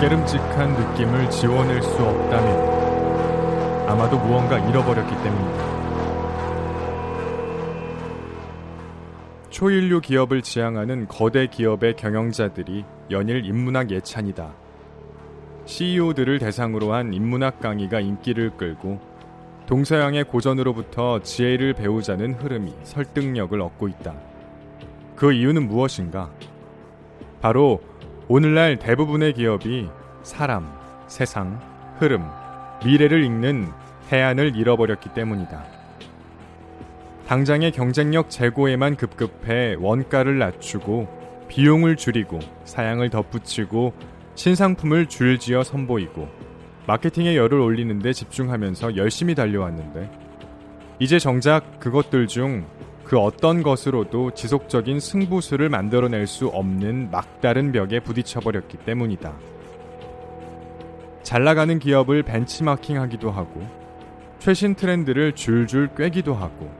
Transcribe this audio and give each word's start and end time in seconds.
깨름직한 0.00 0.72
느낌을 0.72 1.30
지워낼 1.30 1.82
수 1.82 2.02
없다면 2.02 3.86
아마도 3.86 4.18
무언가 4.18 4.58
잃어버렸기 4.58 5.14
때문이다. 5.22 5.80
초인류 9.50 10.00
기업을 10.00 10.40
지향하는 10.40 11.06
거대 11.06 11.48
기업의 11.48 11.96
경영자들이 11.96 12.86
연일 13.10 13.44
인문학 13.44 13.90
예찬이다. 13.90 14.54
CEO들을 15.66 16.38
대상으로 16.38 16.94
한 16.94 17.12
인문학 17.12 17.60
강의가 17.60 18.00
인기를 18.00 18.56
끌고 18.56 18.98
동서양의 19.66 20.24
고전으로부터 20.24 21.20
지혜를 21.20 21.74
배우자는 21.74 22.36
흐름이 22.36 22.72
설득력을 22.84 23.60
얻고 23.60 23.88
있다. 23.88 24.14
그 25.14 25.34
이유는 25.34 25.68
무엇인가? 25.68 26.30
바로 27.42 27.82
오늘날 28.32 28.76
대부분의 28.76 29.32
기업이 29.32 29.88
사람, 30.22 30.72
세상, 31.08 31.60
흐름, 31.98 32.22
미래를 32.84 33.24
읽는 33.24 33.66
해안을 34.12 34.54
잃어버렸기 34.54 35.14
때문이다. 35.14 35.64
당장의 37.26 37.72
경쟁력 37.72 38.30
제고에만 38.30 38.94
급급해 38.94 39.74
원가를 39.80 40.38
낮추고 40.38 41.08
비용을 41.48 41.96
줄이고 41.96 42.38
사양을 42.64 43.10
덧붙이고 43.10 43.94
신상품을 44.36 45.06
줄지어 45.06 45.64
선보이고 45.64 46.28
마케팅의 46.86 47.36
열을 47.36 47.58
올리는 47.58 47.98
데 47.98 48.12
집중하면서 48.12 48.94
열심히 48.94 49.34
달려왔는데 49.34 50.08
이제 51.00 51.18
정작 51.18 51.80
그것들 51.80 52.28
중 52.28 52.64
그 53.10 53.18
어떤 53.18 53.64
것으로도 53.64 54.30
지속적인 54.34 55.00
승부수를 55.00 55.68
만들어낼 55.68 56.28
수 56.28 56.46
없는 56.46 57.10
막다른 57.10 57.72
벽에 57.72 57.98
부딪혀버렸기 57.98 58.76
때문이다. 58.84 59.32
잘 61.24 61.42
나가는 61.42 61.76
기업을 61.76 62.22
벤치마킹하기도 62.22 63.32
하고 63.32 63.66
최신 64.38 64.76
트렌드를 64.76 65.32
줄줄 65.32 65.88
꿰기도 65.96 66.34
하고 66.34 66.70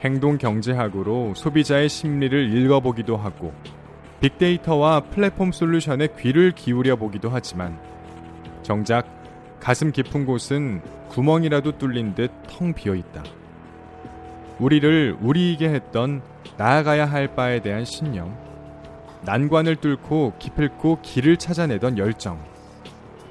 행동 0.00 0.38
경제학으로 0.38 1.34
소비자의 1.36 1.88
심리를 1.88 2.52
읽어보기도 2.52 3.16
하고 3.16 3.52
빅데이터와 4.22 5.02
플랫폼 5.02 5.52
솔루션에 5.52 6.08
귀를 6.18 6.50
기울여 6.50 6.96
보기도 6.96 7.30
하지만 7.30 7.78
정작 8.62 9.06
가슴 9.60 9.92
깊은 9.92 10.26
곳은 10.26 10.82
구멍이라도 11.10 11.78
뚫린 11.78 12.16
듯 12.16 12.32
텅 12.48 12.72
비어 12.72 12.96
있다. 12.96 13.22
우리를 14.58 15.16
우리이게 15.20 15.68
했던 15.68 16.22
나아가야 16.56 17.06
할 17.06 17.34
바에 17.34 17.60
대한 17.60 17.84
신념, 17.84 18.36
난관을 19.22 19.76
뚫고 19.76 20.34
기필코 20.38 21.00
길을 21.02 21.36
찾아내던 21.38 21.98
열정, 21.98 22.38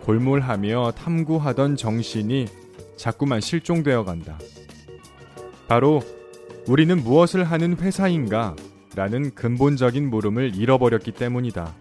골몰하며 0.02 0.92
탐구하던 0.98 1.76
정신이 1.78 2.48
자꾸만 2.98 3.42
실종되어 3.42 4.04
간다. 4.04 4.38
바로 5.68 6.02
우리는 6.68 7.02
무엇을 7.02 7.44
하는 7.44 7.78
회사인가 7.78 8.56
라는 8.96 9.34
근본적인 9.34 10.09
물음을 10.09 10.56
잃어버렸기 10.56 11.14
때문이다. 11.14 11.74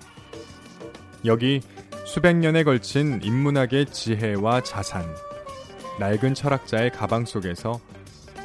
여기 1.24 1.60
수백 2.04 2.36
년에 2.36 2.64
걸친 2.64 3.20
인문학의 3.22 3.86
지혜와 3.86 4.62
자산, 4.62 5.04
낡은 6.00 6.34
철학자의 6.34 6.90
가방 6.90 7.24
속에서 7.24 7.80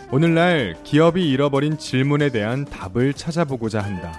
오늘날 0.10 0.74
기업이 0.86 1.30
잃어버린 1.30 1.78
질문에 1.78 2.30
대한 2.30 2.64
답을 2.64 3.14
찾아보고자 3.14 3.82
한다. 3.82 4.14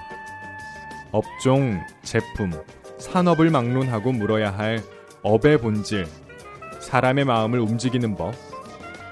업종, 1.13 1.81
제품, 2.03 2.53
산업을 2.99 3.49
막론하고 3.49 4.13
물어야 4.13 4.51
할 4.51 4.83
업의 5.23 5.57
본질, 5.57 6.07
사람의 6.81 7.25
마음을 7.25 7.59
움직이는 7.61 8.17
법, 8.17 8.35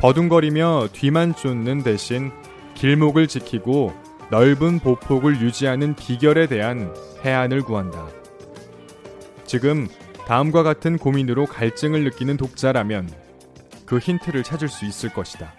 버둥거리며 0.01 0.89
뒤만 0.93 1.35
쫓는 1.35 1.83
대신 1.83 2.31
길목을 2.75 3.27
지키고 3.27 3.95
넓은 4.31 4.79
보폭을 4.81 5.41
유지하는 5.41 5.97
비결에 5.97 6.47
대한 6.47 6.95
해안을 7.25 7.63
구한다. 7.63 8.07
지금 9.47 9.89
다음과 10.27 10.63
같은 10.63 10.99
고민으로 10.99 11.47
갈증을 11.47 12.05
느끼는 12.05 12.37
독자라면 12.37 13.09
그 13.87 13.97
힌트를 13.97 14.43
찾을 14.43 14.69
수 14.69 14.85
있을 14.85 15.09
것이다. 15.15 15.55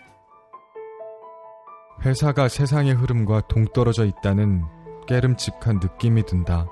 회사가 2.04 2.48
세상의 2.48 2.94
흐름과 2.94 3.42
동떨어져 3.48 4.06
있다는 4.06 4.64
깨름직한 5.08 5.80
느낌이 5.82 6.24
든다. 6.24 6.68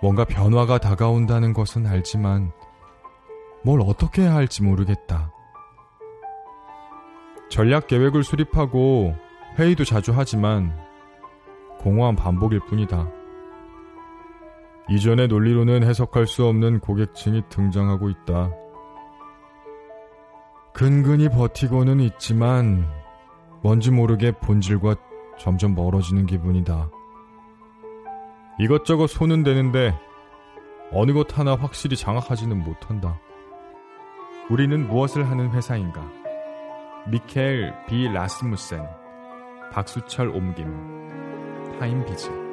뭔가 0.00 0.24
변화가 0.24 0.78
다가온다는 0.78 1.52
것은 1.52 1.86
알지만 1.86 2.52
뭘 3.64 3.80
어떻게 3.80 4.22
해야 4.22 4.34
할지 4.34 4.62
모르겠다. 4.62 5.32
전략 7.50 7.86
계획을 7.88 8.22
수립하고 8.22 9.16
회의도 9.58 9.84
자주 9.84 10.12
하지만 10.14 10.78
공허한 11.78 12.14
반복일 12.14 12.60
뿐이다. 12.60 13.10
이전의 14.90 15.28
논리로는 15.28 15.82
해석할 15.82 16.26
수 16.26 16.46
없는 16.46 16.80
고객층이 16.80 17.42
등장하고 17.48 18.08
있다. 18.10 18.52
근근히 20.72 21.28
버티고는 21.28 22.00
있지만 22.00 22.86
뭔지 23.62 23.90
모르게 23.90 24.32
본질과 24.32 24.94
점점 25.38 25.74
멀어지는 25.74 26.26
기분이다. 26.26 26.90
이것저것 28.58 29.06
손은 29.08 29.42
되는데 29.44 29.94
어느 30.92 31.12
것 31.12 31.38
하나 31.38 31.54
확실히 31.54 31.96
장악하지는 31.96 32.64
못한다. 32.64 33.20
우리는 34.50 34.88
무엇을 34.88 35.28
하는 35.28 35.50
회사인가? 35.50 36.10
미켈 37.06 37.74
비 37.86 38.08
라스무센, 38.08 38.84
박수철 39.72 40.28
옮김, 40.28 41.78
타임비즈. 41.78 42.47